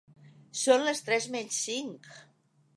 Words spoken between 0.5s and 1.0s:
Son